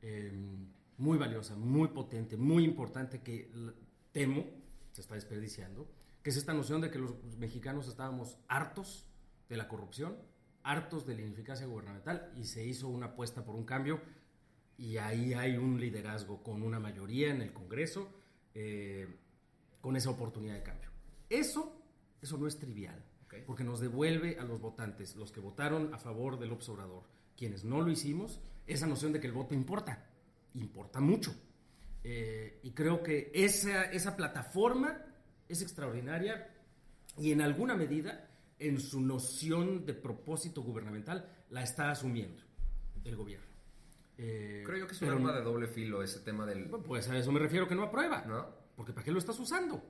[0.01, 3.51] Em, muy valiosa, muy potente, muy importante que
[4.11, 4.45] temo
[4.91, 5.87] se está desperdiciando,
[6.23, 9.05] que es esta noción de que los mexicanos estábamos hartos
[9.47, 10.17] de la corrupción,
[10.63, 14.01] hartos de la ineficacia gubernamental y se hizo una apuesta por un cambio
[14.79, 18.09] y ahí hay un liderazgo con una mayoría en el Congreso,
[18.55, 19.07] eh,
[19.81, 20.89] con esa oportunidad de cambio.
[21.29, 21.83] Eso,
[22.21, 23.03] eso no es trivial,
[23.45, 27.03] porque nos devuelve a los votantes, los que votaron a favor del observador,
[27.37, 30.09] quienes no lo hicimos, esa noción de que el voto importa,
[30.53, 31.35] importa mucho.
[32.01, 34.97] Eh, y creo que esa, esa plataforma
[35.49, 36.55] es extraordinaria
[37.17, 42.41] y en alguna medida en su noción de propósito gubernamental la está asumiendo
[43.03, 43.48] el gobierno.
[44.21, 46.65] Eh, Creo yo que es un arma de doble filo ese tema del...
[46.65, 48.25] Pues a eso me refiero que no aprueba.
[48.27, 48.47] ¿No?
[48.75, 49.81] Porque ¿para qué lo estás usando?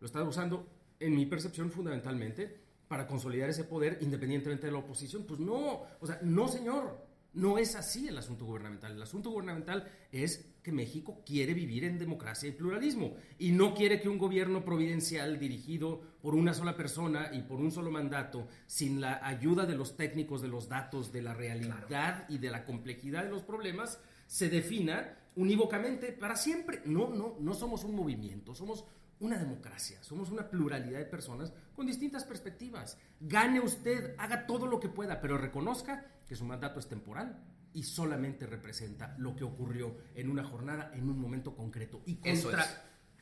[0.00, 5.24] Lo estás usando, en mi percepción, fundamentalmente, para consolidar ese poder independientemente de la oposición.
[5.24, 7.09] Pues no, o sea, no señor.
[7.32, 8.92] No es así el asunto gubernamental.
[8.92, 14.00] El asunto gubernamental es que México quiere vivir en democracia y pluralismo y no quiere
[14.00, 19.00] que un gobierno providencial dirigido por una sola persona y por un solo mandato, sin
[19.00, 23.24] la ayuda de los técnicos, de los datos, de la realidad y de la complejidad
[23.24, 26.82] de los problemas, se defina unívocamente para siempre.
[26.84, 28.84] No, no, no somos un movimiento, somos
[29.20, 32.98] una democracia, somos una pluralidad de personas con distintas perspectivas.
[33.20, 37.38] Gane usted, haga todo lo que pueda, pero reconozca que su mandato es temporal
[37.72, 42.02] y solamente representa lo que ocurrió en una jornada, en un momento concreto.
[42.06, 42.66] Y contra,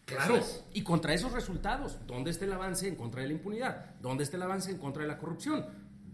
[0.08, 0.40] Claro,
[0.72, 3.94] y contra esos resultados, ¿dónde está el avance en contra de la impunidad?
[4.00, 5.66] ¿Dónde está el avance en contra de la corrupción?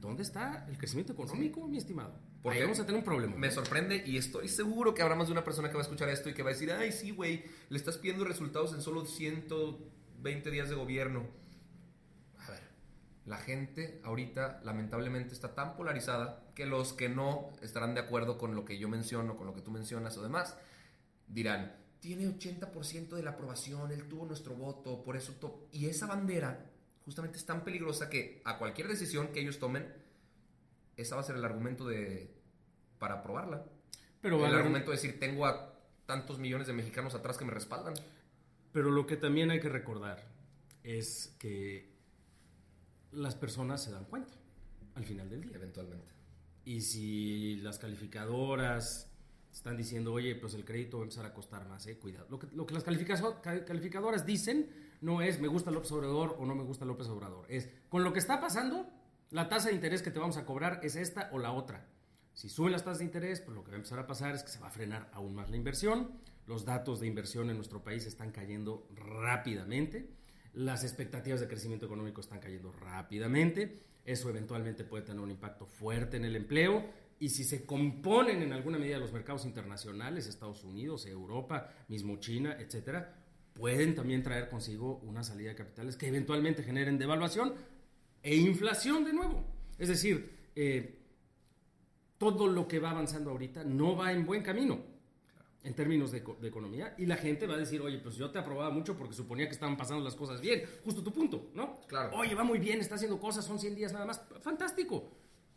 [0.05, 2.12] ¿Dónde está el crecimiento económico, mi estimado?
[2.43, 3.37] Porque vamos a tener un problema.
[3.37, 6.11] Me sorprende y estoy seguro que habrá más de una persona que va a escuchar
[6.11, 9.07] esto y que va a decir, ay, sí, güey, le estás pidiendo resultados en solo
[9.07, 11.27] 120 días de gobierno.
[12.38, 12.61] A ver,
[13.25, 18.55] la gente ahorita lamentablemente está tan polarizada que los que no estarán de acuerdo con
[18.55, 20.55] lo que yo menciono, con lo que tú mencionas o demás,
[21.29, 25.33] dirán, tiene 80% de la aprobación, él tuvo nuestro voto, por eso...
[25.73, 26.74] Y esa bandera
[27.05, 29.93] justamente es tan peligrosa que a cualquier decisión que ellos tomen,
[30.97, 32.35] esa va a ser el argumento de
[32.99, 33.64] para aprobarla.
[34.21, 37.95] Pero el argumento de decir, tengo a tantos millones de mexicanos atrás que me respaldan.
[38.73, 40.25] Pero lo que también hay que recordar
[40.83, 41.93] es que
[43.12, 44.33] las personas se dan cuenta
[44.95, 45.53] al final del día.
[45.55, 46.12] Eventualmente.
[46.64, 49.11] Y si las calificadoras
[49.53, 52.27] están diciendo, oye, pues el crédito va a empezar a costar más, eh, cuidado.
[52.31, 56.55] Lo que, lo que las calificadoras dicen no es me gusta López Obrador o no
[56.55, 57.45] me gusta López Obrador.
[57.51, 58.88] Es con lo que está pasando,
[59.31, 61.87] la tasa de interés que te vamos a cobrar es esta o la otra.
[62.33, 64.43] Si suben las tasas de interés, pues lo que va a empezar a pasar es
[64.43, 66.11] que se va a frenar aún más la inversión.
[66.47, 70.09] Los datos de inversión en nuestro país están cayendo rápidamente.
[70.55, 73.83] Las expectativas de crecimiento económico están cayendo rápidamente.
[74.07, 76.83] Eso eventualmente puede tener un impacto fuerte en el empleo
[77.19, 82.57] y si se componen en alguna medida los mercados internacionales, Estados Unidos, Europa, mismo China,
[82.59, 83.24] etcétera,
[83.55, 87.55] pueden también traer consigo una salida de capitales que eventualmente generen devaluación
[88.23, 89.45] e inflación de nuevo.
[89.79, 90.99] Es decir, eh,
[92.19, 94.95] todo lo que va avanzando ahorita no va en buen camino
[95.62, 98.71] en términos de, economía y la gente va a decir, oye, pues yo te aprobaba
[98.71, 101.81] mucho porque suponía que estaban pasando las cosas bien, justo tu punto, ¿no?
[101.87, 102.14] Claro.
[102.17, 105.11] Oye, va muy bien, está haciendo cosas, son 100 días nada más, fantástico,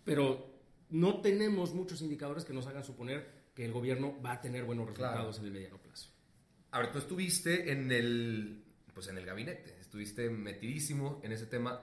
[0.06, 0.48] pero
[0.90, 4.88] no tenemos muchos indicadores que nos hagan suponer que el gobierno va a tener buenos
[4.88, 6.17] resultados en el mediano plazo.
[6.72, 11.82] A ver, tú estuviste en el, pues en el gabinete, estuviste metidísimo en ese tema.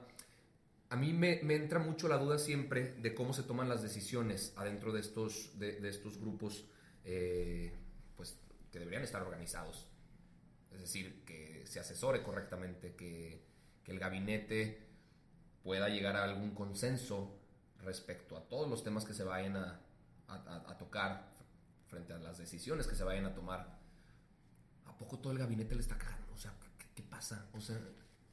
[0.89, 4.53] A mí me, me entra mucho la duda siempre de cómo se toman las decisiones
[4.55, 6.65] adentro de estos, de, de estos grupos
[7.03, 7.73] eh,
[8.15, 8.37] pues,
[8.71, 9.87] que deberían estar organizados.
[10.71, 13.43] Es decir, que se asesore correctamente, que,
[13.83, 14.85] que el gabinete
[15.63, 17.39] pueda llegar a algún consenso
[17.83, 19.79] respecto a todos los temas que se vayan a,
[20.27, 21.31] a, a, tocar
[21.87, 23.79] frente a las decisiones que se vayan a tomar.
[24.95, 26.33] ¿A poco todo el gabinete le está cagando?
[26.33, 27.49] O sea, ¿qué, qué pasa?
[27.53, 27.79] O sea...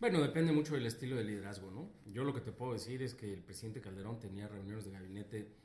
[0.01, 1.91] Bueno, depende mucho del estilo de liderazgo, ¿no?
[2.13, 5.63] Yo lo que te puedo decir es que el presidente Calderón tenía reuniones de gabinete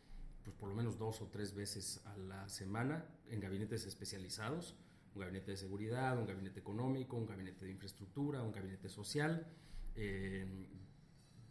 [0.48, 4.78] pues por lo menos dos o tres veces a la semana en gabinetes especializados,
[5.14, 9.46] un gabinete de seguridad, un gabinete económico, un gabinete de infraestructura, un gabinete social,
[9.98, 10.48] eh,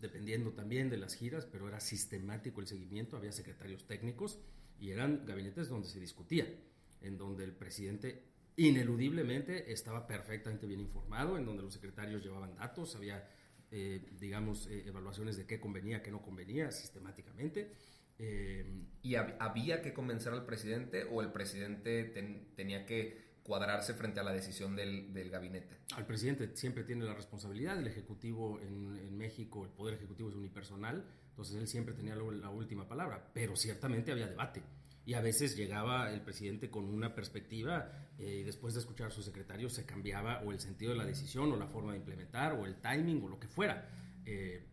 [0.00, 4.38] dependiendo también de las giras, pero era sistemático el seguimiento, había secretarios técnicos
[4.80, 6.46] y eran gabinetes donde se discutía,
[7.02, 8.24] en donde el presidente
[8.56, 13.28] ineludiblemente estaba perfectamente bien informado, en donde los secretarios llevaban datos, había,
[13.70, 17.72] eh, digamos, eh, evaluaciones de qué convenía, qué no convenía sistemáticamente.
[18.18, 18.64] Eh,
[19.02, 24.20] ¿Y hab había que convencer al presidente o el presidente ten tenía que cuadrarse frente
[24.20, 25.76] a la decisión del, del, gabinete?
[25.94, 30.34] Al presidente siempre tiene la responsabilidad, el Ejecutivo en, en, México, el Poder Ejecutivo es
[30.34, 34.62] unipersonal, entonces él siempre tenía la última palabra, pero ciertamente había debate.
[35.06, 39.10] Y a veces llegaba el presidente con una perspectiva eh, y después de escuchar a
[39.10, 42.52] su secretario se cambiaba o el sentido de la decisión o la forma de implementar
[42.52, 43.88] o el timing o lo que fuera.
[44.26, 44.66] Eh,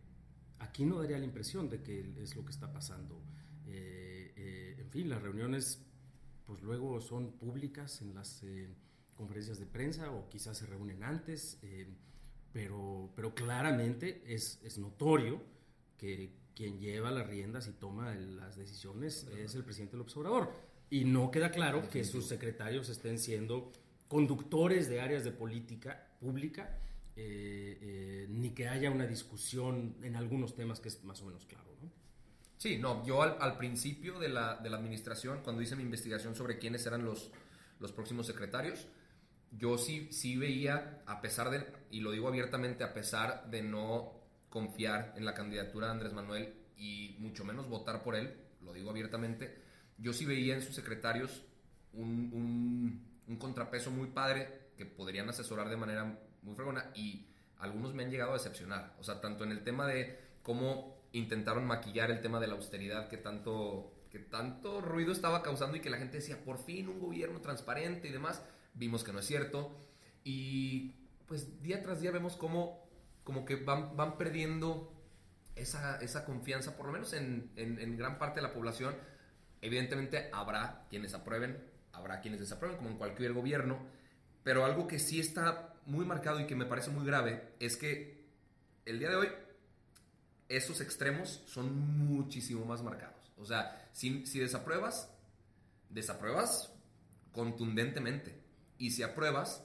[0.58, 3.22] aquí no daría la impresión de que es lo que está pasando.
[3.66, 5.80] Eh, eh, en fin, las reuniones
[6.46, 8.68] pues luego son públicas en las eh,
[9.14, 11.58] conferencias de prensa o quizás se reúnen antes,
[12.52, 15.42] pero, pero claramente es, es, notorio
[15.96, 20.52] que quien lleva las riendas y toma las decisiones es el presidente López Obrador.
[20.90, 23.72] Y no queda claro que sus secretarios estén siendo
[24.08, 26.78] conductores de áreas de política pública
[27.16, 31.46] eh, eh, ni que haya una discusión en algunos temas que es más o menos
[31.46, 31.64] claro.
[31.80, 31.90] ¿no?
[32.56, 36.34] Sí, no, yo al, al principio de la, de la, administración, cuando hice mi investigación
[36.34, 37.30] sobre quiénes eran los,
[37.78, 38.88] los próximos secretarios,
[39.52, 44.23] yo sí, sí veía, a pesar de, y lo digo abiertamente, a pesar de no
[44.54, 48.88] confiar en la candidatura de Andrés Manuel y mucho menos votar por él, lo digo
[48.88, 49.58] abiertamente,
[49.98, 51.42] yo sí veía en sus secretarios
[51.92, 57.26] un, un, contrapeso muy padre que podrían asesorar de manera muy fregona y
[57.58, 58.94] algunos me han llegado a decepcionar.
[59.00, 63.08] O sea, tanto en el tema de cómo intentaron maquillar el tema de la austeridad
[63.08, 67.00] que tanto, que tanto ruido estaba causando y que la gente decía, por fin un
[67.00, 68.40] gobierno transparente y demás.
[68.74, 69.76] Vimos que no es cierto.
[70.22, 70.94] Y
[71.26, 72.83] pues día tras día vemos cómo
[73.24, 74.92] como que van, van perdiendo
[75.56, 78.94] esa, esa confianza, por lo menos en, en, gran parte de la población.
[79.62, 81.58] Evidentemente habrá quienes aprueben,
[81.92, 83.78] habrá quienes desaprueben, como en cualquier gobierno.
[84.42, 88.24] Pero algo que sí está muy marcado y que me parece muy grave es que
[88.84, 89.28] el día de hoy
[90.48, 91.74] esos extremos son
[92.06, 93.32] muchísimo más marcados.
[93.38, 95.10] O sea, si, si desapruebas,
[95.88, 96.72] desapruebas
[97.32, 98.38] contundentemente.
[98.76, 99.64] Y si apruebas,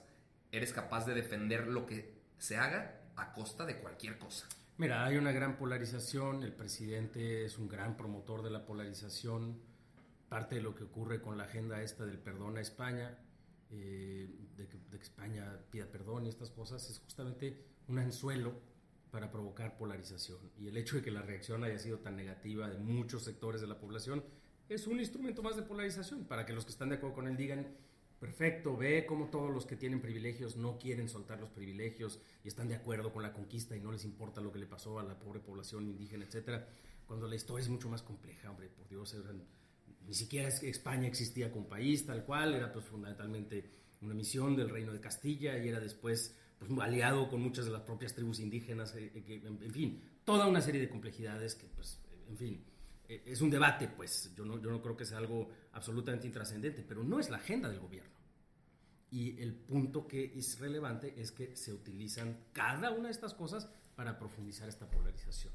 [0.52, 4.48] eres capaz de defender lo que se haga a costa de cualquier cosa.
[4.78, 9.60] Mira, hay una gran polarización, el presidente es un gran promotor de la polarización,
[10.30, 13.18] parte de lo que ocurre con la agenda esta del perdón a España,
[13.72, 18.54] eh, de, de, que, España pida perdón y estas cosas, es justamente un anzuelo
[19.12, 20.40] para provocar polarización.
[20.58, 23.68] Y el hecho de que la reacción haya sido tan negativa de muchos sectores de
[23.68, 24.24] la población
[24.70, 27.36] es un instrumento más de polarización, para que los que están de acuerdo con él
[27.36, 27.68] digan,
[28.20, 32.68] perfecto, ve cómo todos los que tienen privilegios no quieren soltar los privilegios y están
[32.68, 35.18] de acuerdo con la conquista y no les importa lo que le pasó a la
[35.18, 36.68] pobre población indígena, etcétera,
[37.06, 39.16] cuando la historia es mucho más compleja, hombre, por Dios,
[40.06, 43.70] ni siquiera España existía como país tal cual, era pues fundamentalmente
[44.02, 47.82] una misión del reino de Castilla y era después pues, aliado con muchas de las
[47.82, 52.38] propias tribus indígenas, eh, que, en, fin, toda una serie de complejidades que pues, en
[52.38, 52.69] fin, eh,
[53.10, 57.04] es un debate, pues yo no, yo no creo que sea algo absolutamente intrascendente, pero
[57.04, 58.20] no es la agenda del gobierno.
[59.12, 63.68] Y el punto que es relevante es que se utilizan cada una de estas cosas
[63.96, 65.52] para profundizar esta polarización,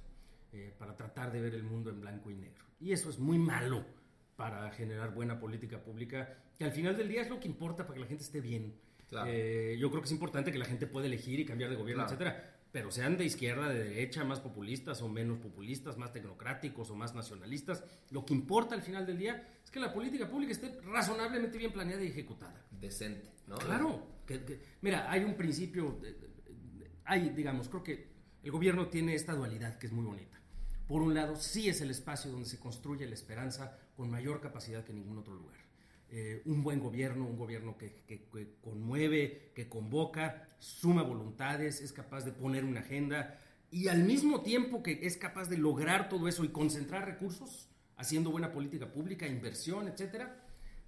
[0.53, 2.65] eh, para tratar de ver el mundo en blanco y negro.
[2.81, 3.87] Y eso es muy malo
[4.35, 7.95] para generar buena política pública, que al final del día es lo que importa para
[7.95, 8.75] que la gente esté bien.
[9.09, 9.31] Claro.
[9.33, 12.05] Eh, yo creo que es importante que la gente pueda elegir y cambiar de gobierno,
[12.05, 12.21] claro.
[12.21, 12.54] etcétera.
[12.75, 17.15] Pero sean de izquierda, de derecha, más populistas o menos populistas, más tecnocráticos o más
[17.15, 21.57] nacionalistas, lo que importa al final del día es que la política pública esté razonablemente
[21.57, 22.67] bien planeada y ejecutada.
[22.73, 23.59] Decente, ¿no?
[23.59, 24.05] Claro.
[24.27, 28.09] Que, que, mira, hay un principio, de, de, hay, digamos, creo que
[28.43, 30.41] el gobierno tiene esta dualidad que es muy bonita.
[30.89, 34.83] Por un lado, sí es el espacio donde se construye la esperanza con mayor capacidad
[34.83, 35.64] que en ningún otro lugar.
[36.11, 38.27] Eh, un buen gobierno, un gobierno que,
[38.63, 43.39] conmueve, que convoca, suma voluntades, es capaz de poner una agenda
[43.71, 48.31] y al mismo tiempo que es capaz de lograr todo eso y concentrar recursos, haciendo
[48.31, 50.45] buena política pública, inversión, etcétera,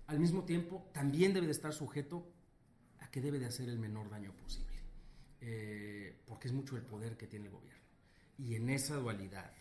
[0.07, 2.33] al mismo tiempo también debe de estar sujeto
[3.01, 4.77] a que debe de hacer el menor daño posible,
[5.41, 7.83] eh, porque es mucho el poder que tiene el gobierno.
[8.39, 9.53] Y en esa dualidad,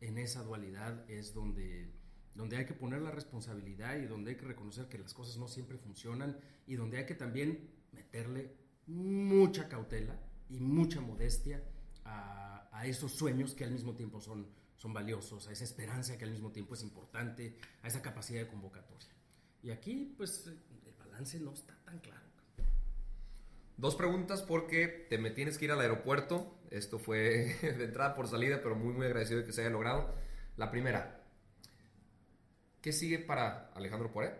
[0.00, 1.92] en esa dualidad es donde,
[2.36, 5.48] donde hay que poner la responsabilidad y donde hay que reconocer que las cosas no
[5.48, 8.54] siempre funcionan y donde hay que también meterle
[8.86, 10.18] mucha cautela
[10.48, 11.62] y mucha modestia
[12.04, 16.24] a, a esos sueños que al mismo tiempo son, son valiosos, a esa esperanza que
[16.24, 19.08] al mismo tiempo es importante, a esa capacidad de convocatoria.
[19.62, 22.26] Y aquí, pues, el balance no está tan claro.
[23.78, 26.58] Dos preguntas porque te me tienes que ir al aeropuerto.
[26.70, 30.14] Esto fue de entrada por salida, pero muy, muy agradecido de que se haya logrado.
[30.56, 31.25] La primera,
[32.86, 34.38] ¿qué sigue para Alejandro Poret?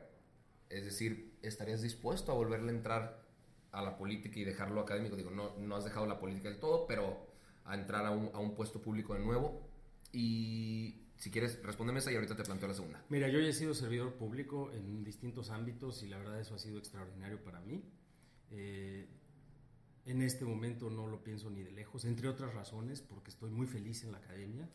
[0.70, 3.26] Es decir, ¿estarías dispuesto a volverle a entrar
[3.72, 5.16] a la política y dejarlo académico?
[5.16, 7.26] Digo, no, no has dejado la política del todo, pero
[7.64, 9.68] a entrar a un, a un puesto público de nuevo.
[10.12, 13.04] Y si quieres, respóndeme esa y ahorita te planteo la segunda.
[13.08, 16.60] Mira, yo ya he sido servidor público en distintos ámbitos y la verdad eso ha
[16.60, 17.82] sido extraordinario para mí.
[18.52, 19.08] Eh,
[20.04, 23.66] en este momento no lo pienso ni de lejos, entre otras razones, porque estoy muy
[23.66, 24.68] feliz en la academia,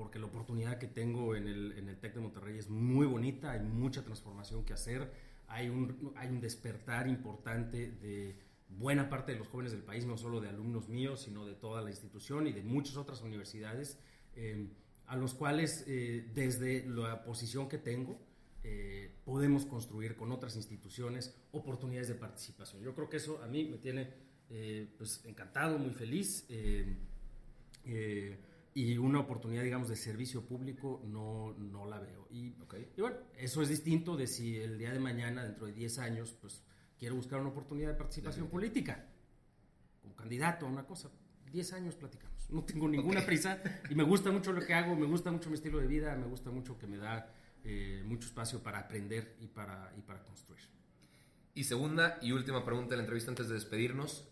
[0.00, 3.50] porque la oportunidad que tengo en el, en el TEC de Monterrey es muy bonita,
[3.50, 5.12] hay mucha transformación que hacer,
[5.46, 8.34] hay un, hay un despertar importante de
[8.70, 11.82] buena parte de los jóvenes del país, no solo de alumnos míos, sino de toda
[11.82, 13.98] la institución y de muchas otras universidades,
[14.36, 14.68] eh,
[15.06, 18.18] a los cuales eh, desde la posición que tengo,
[18.64, 22.82] eh, podemos construir con otras instituciones oportunidades de participación.
[22.82, 24.08] Yo creo que eso a mí me tiene
[24.48, 26.46] eh, pues encantado, muy feliz.
[26.48, 26.96] Eh,
[27.84, 28.38] eh,
[28.74, 32.28] y una oportunidad, digamos, de servicio público no, no la veo.
[32.30, 32.54] Y,
[32.96, 36.36] y, bueno, eso es distinto de si el día de mañana, dentro de 10 años,
[36.40, 36.62] pues
[36.98, 39.08] quiero buscar una oportunidad de participación política
[40.00, 41.10] como candidato a una cosa.
[41.50, 42.48] 10 años platicamos.
[42.50, 45.56] No tengo ninguna prisa y me gusta mucho lo que hago, me gusta mucho mi
[45.56, 47.32] estilo de vida, me gusta mucho que me da
[48.04, 50.62] mucho espacio para aprender y para, y para construir.
[51.54, 54.28] Y segunda y última pregunta de la entrevista antes de despedirnos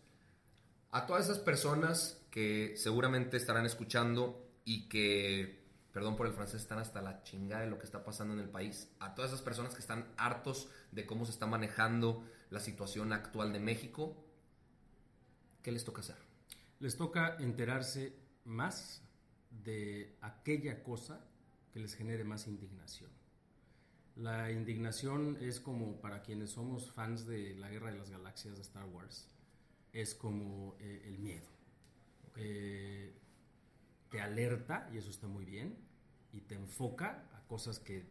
[0.91, 6.79] a todas esas personas que seguramente estarán escuchando y que, perdón por el francés, están
[6.79, 9.75] hasta la chingada de lo que está pasando en el país, a todas esas personas
[9.75, 14.17] que están hartos de cómo se está manejando la situación actual de México,
[15.63, 16.17] ¿qué les toca hacer?
[16.81, 18.15] Les toca enterarse
[18.45, 19.03] más
[19.51, 21.25] de aquella cosa
[21.73, 23.11] que les genere más indignación.
[24.17, 28.63] La indignación es como para quienes somos fans de la Guerra de las Galaxias de
[28.63, 29.29] Star Wars
[29.93, 31.49] es como eh, el miedo.
[32.37, 33.13] Eh,
[34.11, 35.77] te alerta, y eso está muy bien,
[36.33, 38.07] y te enfoca a cosas que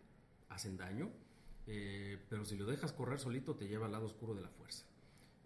[0.50, 1.12] hacen daño,
[1.66, 4.86] eh, pero si lo dejas correr solito te lleva al lado oscuro de la fuerza.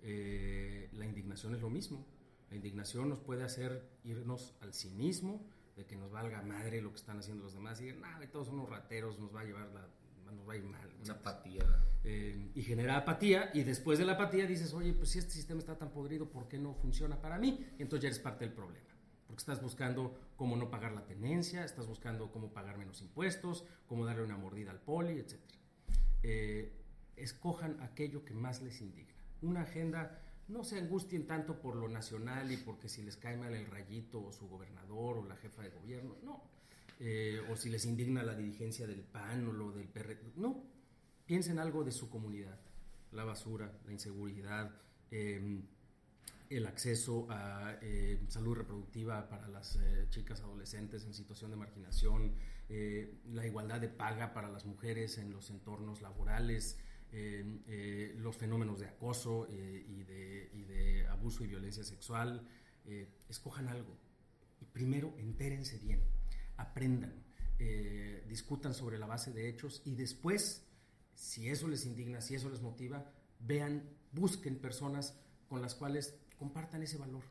[0.02, 2.06] la indignación es lo mismo.
[2.50, 6.98] La indignación nos puede hacer irnos al cinismo, de que nos valga madre lo que
[6.98, 9.70] están haciendo los demás, y decir, nada, todos son unos rateros, nos va a llevar
[9.70, 9.88] la,
[10.32, 10.90] nos va a ir mal.
[11.04, 11.64] Una apatía.
[12.04, 15.60] Eh, y genera apatía, y después de la apatía dices, oye, pues si este sistema
[15.60, 17.66] está tan podrido, ¿por qué no funciona para mí?
[17.78, 18.88] Y entonces ya eres parte del problema.
[19.28, 24.06] Porque estás buscando cómo no pagar la tenencia, estás buscando cómo pagar menos impuestos, cómo
[24.06, 25.40] darle una mordida al poli, etc.
[26.24, 26.74] Eh,
[27.16, 29.14] escojan aquello que más les indigna.
[29.42, 33.54] Una agenda, no se angustien tanto por lo nacional y porque si les cae mal
[33.54, 36.61] el rayito o su gobernador o la jefa de gobierno, no
[37.04, 40.16] eh, o si les indigna la dirigencia del PAN o lo del PR.
[40.36, 40.64] No,
[41.26, 42.60] piensen algo de su comunidad.
[43.12, 44.70] La basura, la inseguridad,
[45.10, 45.64] em,
[46.48, 52.36] el acceso a eh, salud reproductiva para las eh, chicas adolescentes en situación de marginación,
[53.34, 56.78] la igualdad de paga para las mujeres en los entornos laborales,
[57.12, 57.62] em,
[58.18, 62.48] los fenómenos de acoso y de, y, de, abuso y violencia sexual.
[63.28, 63.98] escojan algo
[64.62, 66.02] y primero entérense bien
[66.62, 67.14] aprendan,
[67.60, 70.66] eh, discutan sobre la base de hechos y después,
[71.14, 76.84] si eso les indigna, si eso les motiva, vean, busquen personas con las cuales compartan
[76.84, 77.24] ese valor.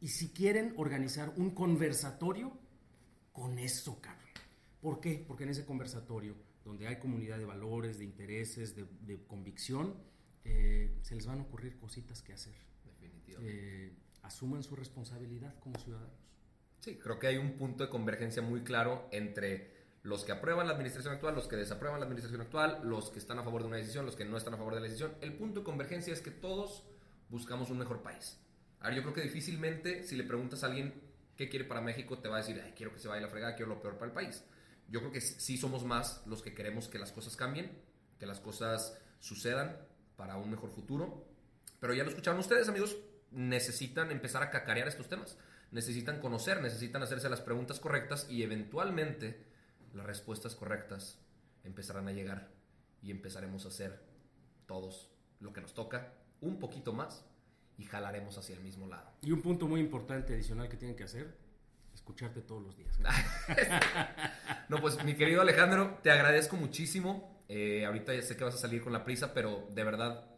[0.00, 2.58] Y si quieren organizar un conversatorio,
[3.32, 4.22] con eso, cabrón.
[4.80, 5.24] ¿Por qué?
[5.26, 6.34] Porque en ese conversatorio,
[6.64, 9.94] donde hay comunidad de valores, de intereses, de, convicción,
[10.44, 12.54] eh, se les van a ocurrir cositas que hacer.
[12.84, 13.86] Definitivamente.
[13.86, 13.92] Eh,
[14.22, 16.31] asuman su responsabilidad como ciudadanos.
[16.82, 19.70] Sí, creo que hay un punto de convergencia muy claro entre
[20.02, 23.38] los que aprueban la administración actual, los que desaprueban la administración actual, los que están
[23.38, 25.14] a favor de una decisión, los que no están a favor de la decisión.
[25.20, 26.82] El punto de convergencia es que todos
[27.28, 28.36] buscamos un mejor país.
[28.80, 30.92] Ahora, yo creo que difícilmente si le preguntas a alguien
[31.36, 33.54] qué quiere para México, te va a decir, Ay, quiero que se vaya la fregada,
[33.54, 34.42] quiero lo peor para el país.
[34.88, 37.70] Yo creo que sí somos más los que queremos que las cosas cambien,
[38.18, 39.76] que las cosas sucedan
[40.16, 41.28] para un mejor futuro.
[41.78, 42.96] Pero ya lo escucharon ustedes, amigos,
[43.30, 45.38] necesitan empezar a cacarear estos temas.
[45.72, 49.46] Necesitan conocer, necesitan hacerse las preguntas correctas y eventualmente
[49.94, 51.18] las respuestas correctas
[51.64, 52.50] empezarán a llegar
[53.02, 54.00] y empezaremos a hacer
[54.66, 55.10] todos
[55.40, 57.24] lo que nos toca, un poquito más
[57.78, 59.10] y jalaremos hacia el mismo lado.
[59.22, 61.34] Y un punto muy importante adicional que tienen que hacer,
[61.94, 62.98] escucharte todos los días.
[64.68, 67.44] no, pues mi querido Alejandro, te agradezco muchísimo.
[67.48, 70.31] Eh, ahorita ya sé que vas a salir con la prisa, pero de verdad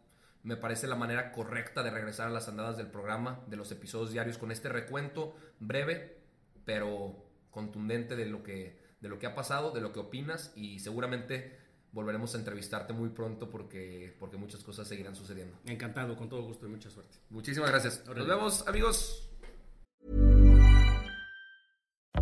[0.45, 4.11] me parece la manera correcta de regresar a las andadas del programa, de los episodios
[4.11, 6.19] diarios, con este recuento breve,
[6.65, 10.79] pero contundente de lo que, de lo que ha pasado, de lo que opinas y
[10.79, 11.57] seguramente
[11.91, 15.57] volveremos a entrevistarte muy pronto porque, porque muchas cosas seguirán sucediendo.
[15.65, 17.17] Encantado, con todo gusto y mucha suerte.
[17.31, 18.03] Muchísimas gracias.
[18.05, 19.34] Nos vemos, amigos.